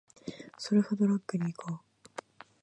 [0.57, 2.11] ツルハドラッグに行こう